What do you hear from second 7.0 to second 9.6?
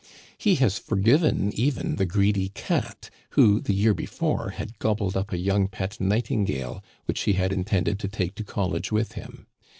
which he had intended to take to college with him.